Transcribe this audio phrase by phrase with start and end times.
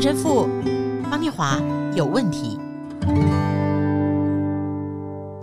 [0.00, 0.48] 陈神父
[1.10, 1.60] 方念华
[1.94, 2.58] 有问题。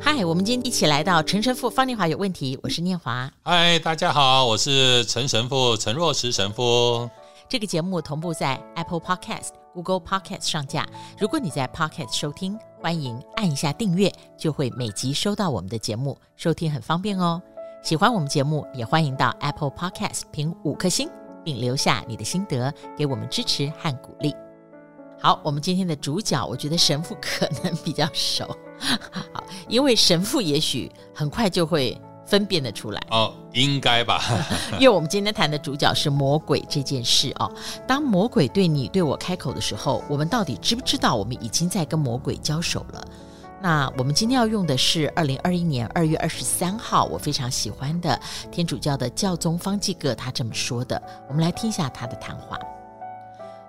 [0.02, 3.32] 嗨，我们今天一起来到陈神父方念华有问题，我是念华。
[3.44, 7.08] 嗨，大家好，我是陈神父陈若石神父。
[7.48, 10.88] 这个节目同步在 Apple Podcast、Google Podcast 上架。
[11.20, 17.40] 如果你在 Podcast 收听，欢迎按一下订阅，就会每集收到我们的节目，收听很方便哦。
[17.84, 21.08] 喜欢我们节目，也欢迎到 Apple Podcast 评五颗星。
[21.44, 24.36] 并留下你的心得，给我们支持和鼓励。
[25.20, 28.46] 好，我们今天的主角，我觉得神父可能比较熟，
[29.12, 34.22] 好，因为神父也许很快就会分辨得出来哦，应该吧？
[34.80, 37.52] 因为我们今天谈的主角是魔鬼这件事哦。
[37.88, 43.08] 当魔鬼对你对我开口的时候，我们到底知不知道我们已经在跟魔鬼交手了？
[43.60, 48.20] 那我们今天要用的是二零二一年二月二十三号，我非常喜欢的
[48.52, 51.02] 天主教的教宗方济各他这么说的。
[51.28, 52.56] 我们来听一下他的谈话。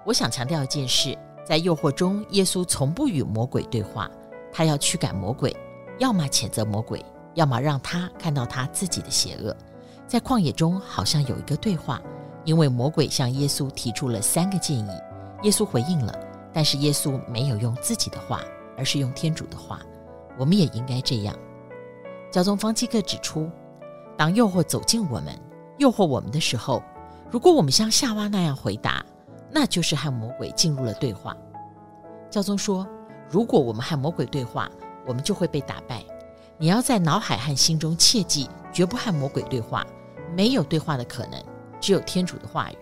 [0.04, 1.16] 我想强调一件事，
[1.48, 4.10] 在诱惑中，耶稣从不与魔鬼对话，
[4.52, 5.56] 他要驱赶魔鬼，
[5.98, 7.02] 要么谴责魔鬼，
[7.36, 9.56] 要么让他看到他自己的邪恶。
[10.06, 12.02] 在旷野中，好像有一个对话，
[12.44, 14.90] 因为魔鬼向耶稣提出了三个建议，
[15.44, 16.14] 耶稣回应了，
[16.52, 18.42] 但是耶稣没有用自己的话。
[18.76, 19.80] 而是用天主的话，
[20.38, 21.36] 我们也应该这样。
[22.30, 23.50] 教宗方济各指出，
[24.16, 25.36] 当诱惑走近我们、
[25.78, 26.80] 诱惑我们的时候，
[27.28, 29.04] 如果我们像夏娃那样回答，
[29.50, 31.36] 那就是和魔鬼进入了对话。
[32.30, 32.86] 教宗说，
[33.30, 34.70] 如果我们和魔鬼对话，
[35.06, 36.04] 我们就会被打败。
[36.58, 39.86] 你要在脑海和心中切记，绝不和魔鬼对话，
[40.36, 41.42] 没有对话的可能，
[41.80, 42.78] 只有天主的话语。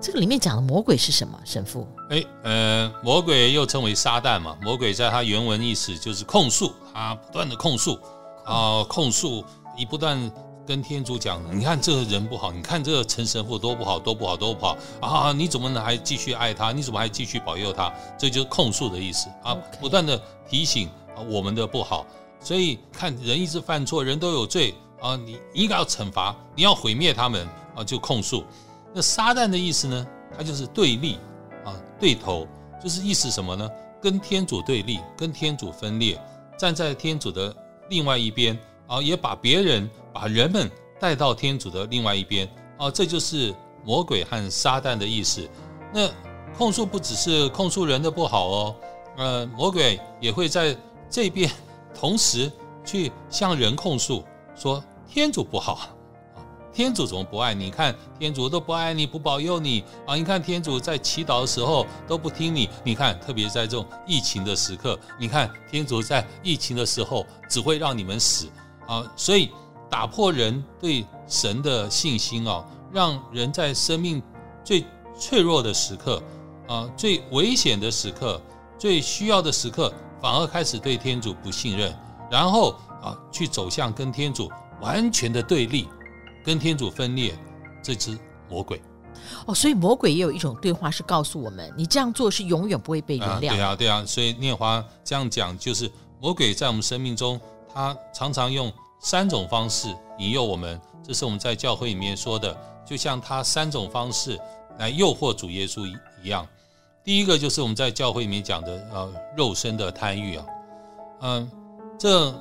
[0.00, 1.40] 这个里面讲的魔鬼是什么？
[1.44, 1.86] 神父？
[2.10, 4.56] 哎，呃，魔鬼又称为撒旦嘛。
[4.62, 7.94] 魔鬼在他原文意思就是控诉，他不断的控诉
[8.44, 9.44] 啊、呃，控诉，
[9.76, 10.16] 你不断
[10.68, 15.32] 跟天主讲，你看这个人不好，你看这个陈神父多不好，多不好，多不好啊！
[15.32, 16.72] 你怎么能还继续爱他？
[16.72, 17.90] 你怎么还继续保佑他？
[18.18, 20.86] 这就是控诉的意思啊.不断的提醒
[21.16, 22.06] 啊我们的不好。
[22.38, 28.44] 所以看人一直犯错，人都有罪啊，你应该要惩罚，你要毁灭他们啊，就控诉。
[28.92, 30.06] 那撒旦的意思呢？
[30.36, 31.16] 它就是对立
[31.64, 32.46] 啊，对头，
[32.84, 33.66] 就是意思什么呢？
[34.02, 36.20] 跟天主对立，跟天主分裂，
[36.58, 37.56] 站在天主的
[37.88, 39.88] 另外一边啊，也把别人、
[40.20, 40.68] 把人们
[40.98, 45.48] 带到天主的另外一边啊，这就是魔鬼和撒旦的意思。
[45.94, 46.10] 那
[46.56, 48.76] 控诉不只是控诉人的不好哦，
[49.16, 50.76] 呃，魔鬼也会在
[51.08, 51.48] 这边
[51.94, 52.50] 同时
[52.84, 54.24] 去向人控诉，
[54.56, 55.88] 说天主不好。
[56.72, 57.66] 天主怎么不爱你？
[57.66, 60.16] 你看天主都不爱你，不保佑你啊！
[60.16, 62.68] 你看天主在祈祷的时候都不听你。
[62.84, 68.48] 你看，特别在这种疫情的时刻，你看天主在疫情的时候只会让你们死
[68.86, 69.10] 啊！
[69.16, 69.50] 所以
[69.90, 74.22] 打破人对神的信心哦，让人在生命
[74.64, 74.84] 最
[75.18, 76.22] 脆弱的时刻
[76.68, 78.40] 啊、最危险的时刻、
[78.78, 81.96] 最需要的时刻，反而开始对天主不信任，
[82.30, 84.50] 然后啊，去走向跟天主
[84.80, 85.88] 完全的对立。
[86.44, 87.36] 跟天主分裂，
[87.82, 88.18] 这只
[88.48, 88.80] 魔鬼
[89.44, 93.32] 哦，所以魔鬼也有一种对话，是告诉我们，你这样做是永远不会被原谅。
[93.32, 97.38] 啊对啊，对啊，所以念华这样讲，就是魔鬼在我们生命中，
[97.74, 99.88] 他常常用三种方式
[100.18, 100.80] 引诱我们。
[101.02, 104.38] 这是我们在教会里面说的，就像他三种方式
[104.78, 105.86] 来诱惑主耶稣
[106.22, 106.46] 一样。
[107.02, 110.46] 第一个就是我们在教会里面讲的，呃，肉身的贪欲啊，
[111.20, 111.50] 嗯，
[111.98, 112.34] 这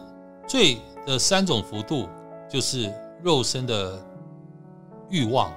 [0.47, 2.07] 罪的三种幅度
[2.50, 2.94] 就是。
[3.23, 4.00] 肉身的
[5.09, 5.51] 欲望、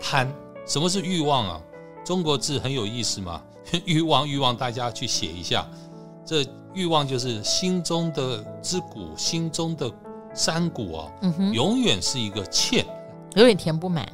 [0.00, 0.32] 贪，
[0.64, 1.60] 什么是欲望啊？
[2.04, 3.42] 中国字很有意思嘛，
[3.84, 5.68] 欲 望欲望，大家去写一下。
[6.24, 9.90] 这欲望就是心中的之谷，心中的
[10.34, 12.84] 山谷哦，嗯哼，永远是一个欠，
[13.34, 14.06] 永远填不满，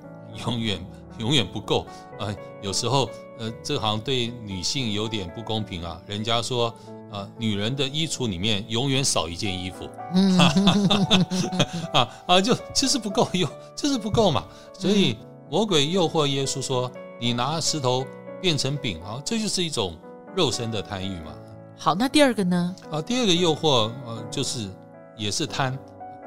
[0.47, 0.78] 永远
[1.19, 1.87] 永远不够。
[2.19, 6.00] 呃，有时候呃，这好像对女性有点不公平啊。
[6.06, 6.75] 人家说。
[7.09, 10.37] 啊，女人的衣橱里面永远少一件衣服，嗯，
[11.94, 14.45] 啊啊，就就是不够用，就是不够嘛。
[14.72, 15.16] 所以
[15.48, 16.91] 魔鬼诱惑耶稣说
[17.21, 18.04] ：“你拿石头
[18.42, 19.97] 变成饼啊，这就是一种
[20.34, 21.33] 肉身的贪欲嘛。”
[21.78, 22.74] 好，那第二个呢？
[22.91, 24.69] 啊，第二个诱惑呃，就是
[25.16, 25.78] 也是贪，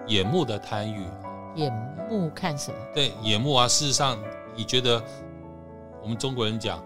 [0.10, 1.08] 眼目的贪欲。
[1.56, 1.72] 眼
[2.10, 2.78] 目看什么？
[2.94, 3.68] 对，眼目啊。
[3.68, 4.18] 事实上，
[4.56, 5.02] 你觉得
[6.04, 6.84] 我们中国人讲。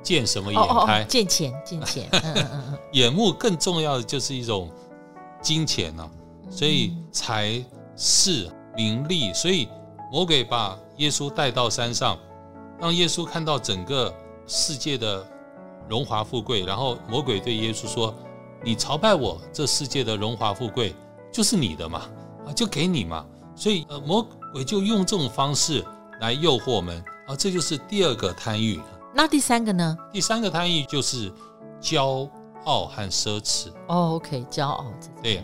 [0.00, 1.02] 见什么眼开？
[1.02, 2.08] 哦哦、见钱，见钱。
[2.22, 4.70] 嗯嗯嗯、眼目更重要的就是一种
[5.42, 6.10] 金钱呐、啊，
[6.48, 7.62] 所以财
[7.96, 9.68] 势名利，所以
[10.12, 12.16] 魔鬼把耶稣带到山上，
[12.80, 14.10] 让耶稣看到整个
[14.46, 15.26] 世界的
[15.88, 18.14] 荣华富贵，然后魔鬼对耶稣说
[18.62, 20.94] ：“你朝拜我，这世界的荣华富贵
[21.30, 22.02] 就是你的嘛，
[22.48, 23.24] 啊，就给你嘛。”
[23.54, 25.84] 所以呃，魔鬼就用这种方式
[26.20, 28.80] 来诱惑我们啊，这就是第二个贪欲。
[29.12, 29.98] 那第三个呢？
[30.12, 31.32] 第三个贪欲就是
[31.80, 32.28] 骄
[32.64, 33.68] 傲和奢侈。
[33.88, 34.86] 哦，OK，骄傲。
[35.22, 35.42] 对，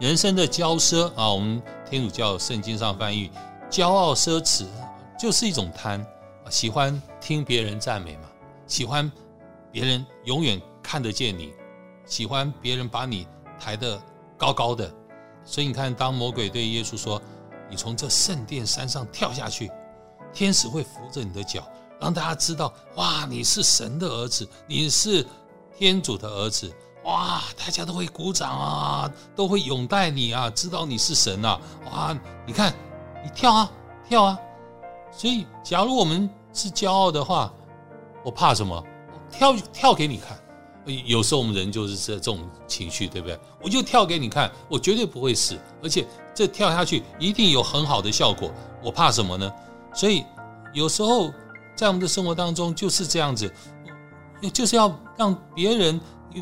[0.00, 3.30] 人生的骄奢啊，我们天主教圣经上翻译，
[3.70, 4.64] 骄傲奢侈
[5.16, 6.04] 就是一种贪，
[6.50, 8.22] 喜欢听别人赞美嘛，
[8.66, 9.10] 喜欢
[9.70, 11.52] 别人永远看得见你，
[12.06, 13.28] 喜欢别人把你
[13.60, 14.02] 抬得
[14.36, 14.92] 高高的。
[15.44, 17.20] 所以你看，当魔鬼对耶稣说
[17.68, 19.70] ：“你从这圣殿山上跳下去，
[20.32, 21.62] 天使会扶着你的脚，
[22.00, 25.26] 让大家知道，哇，你是神的儿子，你是
[25.76, 26.72] 天主的儿子，
[27.04, 31.60] 哇，大家都会鼓掌啊，都会拥戴你啊，知道你是神啊，
[31.90, 32.72] 哇，你看，
[33.22, 33.70] 你跳啊，
[34.08, 34.38] 跳啊。
[35.12, 37.52] 所以，假如我们是骄傲的话，
[38.24, 38.82] 我怕什么？
[39.30, 40.38] 跳跳给你看。”
[40.86, 43.38] 有时候我们人就是这这种情绪，对不对？
[43.62, 48.52] 我就跳给你看，我绝对不会死，而且这跳下去一定有很好的效果。
[48.82, 49.50] 我怕什么呢？
[49.94, 50.24] 所以
[50.74, 51.32] 有时候
[51.74, 53.50] 在我们的生活当中就是这样子，
[54.52, 55.98] 就是要让别人，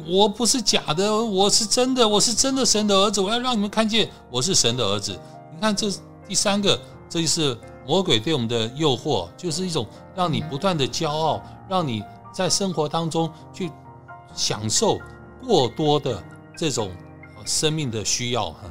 [0.08, 5.16] 我不是假的，我是真的，我是真的神的儿子，我要让你们看见我是神的儿子。
[5.54, 5.88] 你看这
[6.26, 6.76] 第三个，
[7.08, 7.56] 这就是
[7.86, 9.86] 魔鬼对我们的诱惑，就是一种
[10.16, 12.02] 让你不断的骄傲，让你
[12.34, 13.70] 在生活当中去。
[14.34, 14.98] 享受
[15.46, 16.22] 过多的
[16.56, 16.90] 这种
[17.44, 18.68] 生命的需要，哈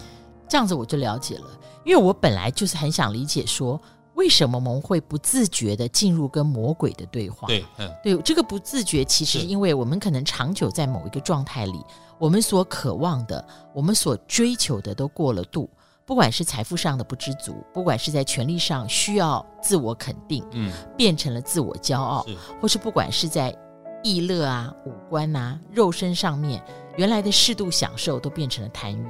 [0.48, 1.46] 这样子我就了解了。
[1.84, 3.82] 因为我本来就是很想理解说，
[4.14, 7.48] 为什么我们会不自觉的进入跟魔鬼的对话？
[7.48, 11.84] 对，嗯，对，这个不自觉，其实因为我们可能长久在某一个状态里，
[12.20, 13.44] 我们所渴望的，
[13.74, 15.70] 我们所追求的都过了度。
[16.06, 22.26] 不管是财富上的不知足，不管是在权力上需要自我肯定，嗯，变成了自我骄傲，
[22.62, 23.58] 或是不管是在。
[24.04, 26.62] 逸乐啊，五官啊，肉身上面
[26.98, 29.06] 原来的适度享受都变成了贪欲。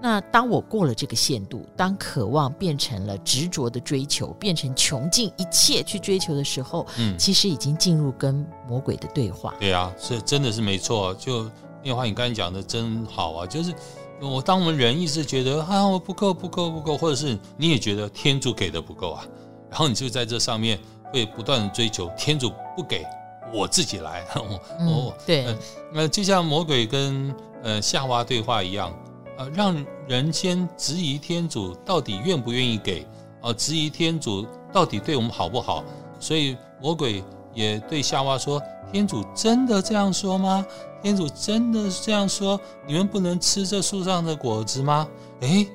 [0.00, 9.52] 那当我过了这个限度，当渴望变成了执着的追求，变成穷尽一切去追求的时候，嗯，其实已经进入跟魔鬼的对话。
[9.58, 11.12] 对啊，是真的是没错。
[11.14, 11.50] 就
[11.82, 13.46] 念华，你刚才讲的真好啊。
[13.46, 13.74] 就是
[14.20, 19.26] 我当我们人一直觉得啊，我不够不够不够，或者是你也觉得天主给的不够啊，
[19.68, 20.78] 然后你就在这上面
[21.12, 23.04] 会不断的追求，天主不给。
[23.52, 25.56] 我自己来，我、 嗯、对，
[25.92, 28.92] 那、呃、就像魔鬼跟呃夏娃对话一样，
[29.36, 33.02] 呃，让人先质疑天主到底愿不愿意给，
[33.40, 35.82] 啊、呃，质疑天主到底对我们好不好？
[36.20, 37.22] 所以魔鬼
[37.58, 38.62] 也对夏娃说
[38.92, 40.64] ：“天主真的这样说吗？
[41.02, 42.58] 天主真的是这样说？
[42.86, 45.08] 你们不能吃这树上的果子吗？”
[45.42, 45.66] 哎，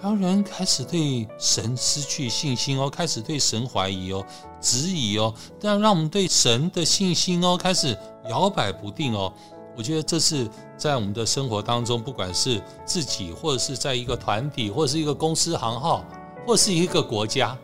[0.00, 4.24] 让人开始对神失去信心哦，开始对神怀疑哦。
[4.60, 7.96] 质疑哦，但让我们对神的信心哦开始
[8.30, 9.32] 摇摆不定哦。
[9.76, 16.04] 我觉得这是在我们的生活当中，不管是自己，或者是在一个团体，或者是一个公司行号，
[16.46, 17.58] 或是一个国家，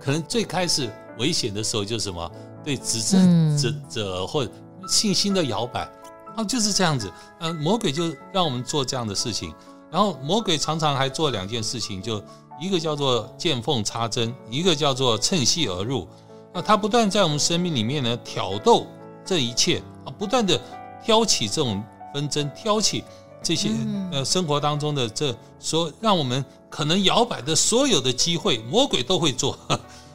[0.00, 2.30] 可能最开始危险的时候就是什么？
[2.64, 4.48] 对执政者者或
[4.88, 5.88] 信心的摇摆
[6.36, 7.12] 啊，就是这样子。
[7.40, 9.54] 嗯，魔鬼就让我们做这样的事情，
[9.90, 12.22] 然后魔鬼常常还做两件事情，就。
[12.60, 16.06] 一个叫做见缝插针，一个叫做趁隙而入。
[16.52, 18.86] 那他不断在我们生命里面呢挑逗
[19.24, 20.60] 这一切啊，不断的
[21.02, 21.82] 挑起这种
[22.14, 23.02] 纷争，挑起
[23.42, 23.70] 这些
[24.12, 29.58] 呃生活当中的这所让我们可能摇摆的所有的机会，魔鬼都会做。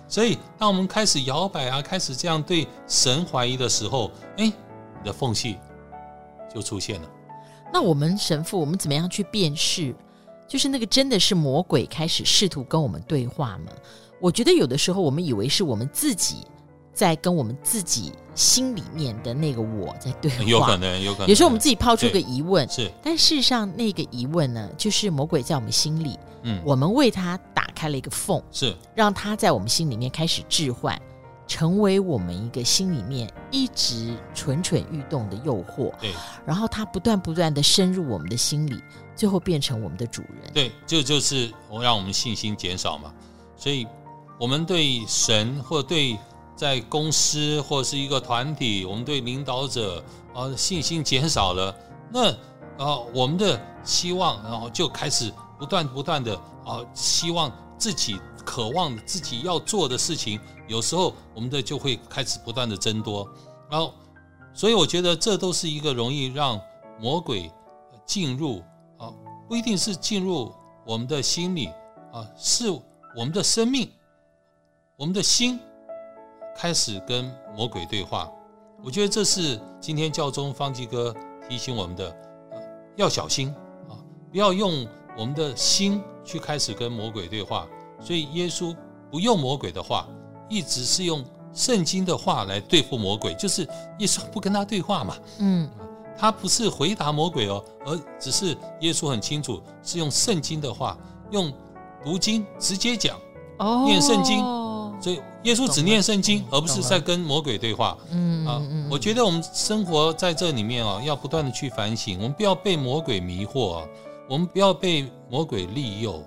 [0.07, 5.57] 所以当我们开始摇摆啊，开始这样对神怀疑的时候，哎，你的缝隙
[6.53, 7.09] 就出现了。
[7.73, 9.93] 那我们神父，我们怎么样去辨识？
[10.47, 13.71] 就是那个真的是魔鬼开始试图跟我们对话吗？
[14.21, 16.47] 我觉得有的时候我们以为是我们自己
[16.97, 21.27] 在跟我们自己心里面的那个我在对话，有可能，有可能。
[21.27, 30.99] 有时候我们自己抛出个疑问，是，但事实上那个疑问呢，就是魔鬼在我们心里，嗯，我们为他打开了一个缝，是，让他在我们心里面开始置换，
[31.47, 36.11] 成为我们一个心里面一直蠢蠢欲动的诱惑，对，
[36.45, 38.81] 然后他不断不断的深入我们的心里。
[39.15, 43.11] 最后变成我们的主人，对，这就是我让我们信心减少嘛。
[43.57, 43.87] 所以，
[44.39, 46.15] 我们对神或对
[46.57, 51.73] 在公司或是一个团体，我们对领导者啊信心减少了，
[52.11, 52.31] 那
[52.83, 56.35] 啊我们的希望然后就开始不断不断的
[56.65, 63.29] 啊希望自己渴望自己要做的事情，有时候我们的就会开始不断的增多，
[63.69, 63.93] 然后
[64.53, 66.59] 所以我觉得这都是一个容易让
[66.99, 67.51] 魔鬼
[68.05, 68.63] 进入
[68.97, 69.13] 啊。
[69.47, 70.51] 不一定是进入
[70.85, 71.67] 我们的心里
[72.11, 72.69] 啊，是
[73.15, 73.89] 我们的生命，
[74.97, 75.59] 我们的心
[76.57, 78.27] 开始跟魔鬼对话。
[78.83, 81.15] 我觉得这是今天教宗方济哥
[81.47, 82.15] 提醒我们的，
[82.95, 83.53] 要小心
[83.87, 83.93] 啊，
[84.31, 87.67] 不要用我们的心去开始跟魔鬼对话。
[87.99, 88.75] 所以耶稣
[89.11, 90.07] 不用魔鬼的话，
[90.49, 91.23] 一直是用
[91.53, 93.61] 圣经的话来对付魔鬼，就是
[93.99, 95.15] 耶稣不跟他对话嘛。
[95.39, 95.69] 嗯，
[96.17, 100.97] 他不是回答魔鬼哦，而只是耶稣很清楚是用圣经的话，
[101.31, 101.51] 用
[102.03, 103.17] 读经直接讲，
[103.57, 104.37] 哦，念圣经，
[105.01, 107.97] 所以耶稣只念圣经，而不是在跟魔鬼对话。
[108.11, 113.87] 嗯啊，我觉得我们生活在这里面啊，要不断的去反省，我们不要被魔鬼迷惑，啊
[114.29, 116.23] 我们不要被魔鬼利诱，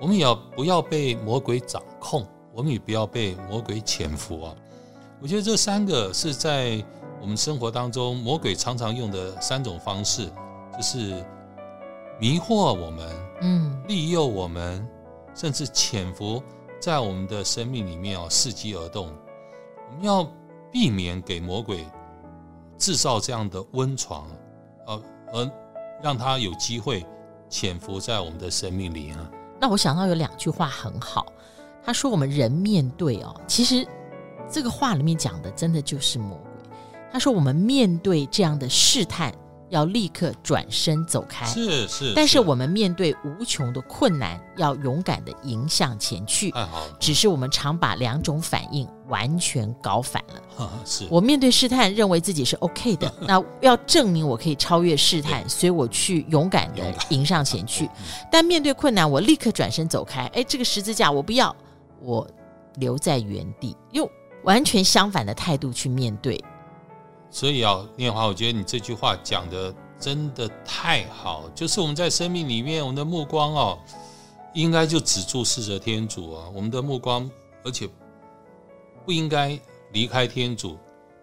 [0.00, 2.26] 我们也要不要被魔鬼掌控。
[2.56, 4.54] 我们也不要被魔鬼潜伏啊！
[5.20, 6.80] 我觉得这三个是在
[7.20, 10.30] 我们生活当中魔鬼常常用的三种方式，
[10.76, 11.20] 就是
[12.20, 14.86] 迷惑我们，嗯，利诱我们，
[15.34, 16.40] 甚至潜伏
[16.84, 19.10] 在我们的生命里面哦，伺机而动。
[19.88, 20.22] 我们要
[20.70, 21.82] 避免给魔鬼
[22.76, 24.28] 制造这样的温床，
[24.86, 25.50] 呃，而
[26.02, 27.02] 让他有机会
[27.48, 29.30] 潜伏在我们的生命里啊。
[29.58, 31.24] 那我想到有两句话很好。
[31.82, 33.88] 他说：“我们人面对哦，其实
[34.50, 36.70] 这个话里面讲的真的就是魔鬼。
[37.10, 39.34] 他说我们面对这样的试探，
[39.70, 41.44] 要立刻转身走开。
[41.46, 46.50] 是是，但是我们面对无穷的困难，要勇敢的迎向前去。
[46.50, 50.70] 太好了，只是我们常把两种反应完全搞反了。
[50.84, 57.88] 是我面对试探，认为自己是 OK 的， 那要证明我可以超越试探，所以我去勇敢的迎上前去。
[58.30, 60.26] 但面对困难，我立刻转身走开。
[60.34, 61.54] 哎，这个十字架我不要。”
[62.02, 62.28] 我
[62.74, 64.06] 留在原地，用
[64.42, 66.38] 完全相反的态度去面对。
[67.34, 71.50] 所以啊，念华，我觉得你这句话讲的真的太好。
[71.52, 73.76] 就是我们在生命里面，我们的目光哦，
[74.54, 76.44] 应该就只注视着天主啊。
[76.54, 77.28] 我们的目光，
[77.64, 77.88] 而且
[79.04, 79.58] 不应该
[79.90, 80.78] 离开天主，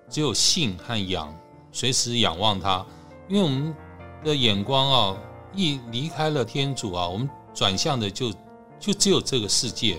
[0.09, 1.33] 只有信和仰，
[1.71, 2.85] 随时仰望他。
[3.29, 3.73] 因为我们
[4.21, 5.17] 的眼光啊，
[5.55, 8.33] 一离开了天主啊，我们转向的就
[8.81, 9.97] 就只有这个世界。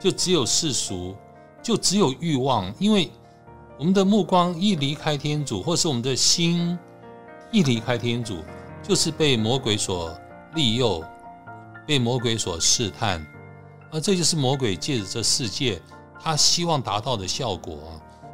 [0.00, 1.14] 就只有世俗，
[1.62, 3.08] 就只有欲望，因为
[3.78, 6.78] 我们的目光一离开天主，或是我们的心
[7.50, 8.38] 一离开天主，
[8.82, 10.10] 就是被魔鬼所
[10.54, 11.04] 利诱，
[11.86, 13.24] 被魔鬼所试探，
[13.92, 15.80] 而这就是魔鬼借着这世界，
[16.18, 17.78] 他希望达到的效果。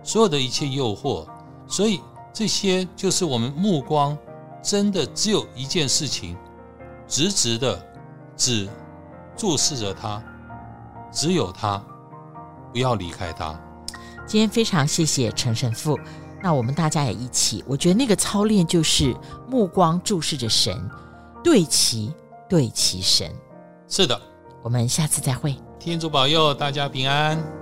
[0.04, 1.26] 所有的一切诱惑，
[1.66, 2.00] 所以
[2.32, 4.16] 这些就是我们目光
[4.62, 6.36] 真的只有一件事情，
[7.08, 7.84] 直直的
[8.36, 8.68] 只
[9.36, 10.22] 注视着他。
[11.10, 11.82] 只有他，
[12.72, 13.60] 不要离开他。
[14.26, 15.98] 今天非常谢谢陈神父，
[16.42, 19.14] 那我们大家也一起，我觉得那个操练就是
[19.48, 20.88] 目光注视着神，
[21.44, 22.12] 对齐
[22.48, 23.30] 对齐神。
[23.88, 24.18] 是的，
[24.62, 25.54] 我们下次再会。
[25.78, 27.61] 天主保佑大家平安。